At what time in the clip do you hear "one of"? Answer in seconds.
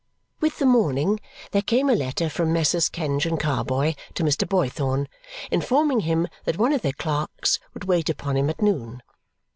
6.57-6.81